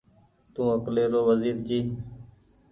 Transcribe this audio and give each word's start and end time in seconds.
تو 0.53 0.61
اڪلي 0.75 1.03
رو 1.11 1.21
وزير 1.29 1.57
جي 1.67 1.79